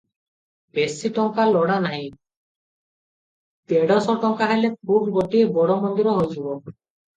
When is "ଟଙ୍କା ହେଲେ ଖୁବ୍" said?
4.25-5.15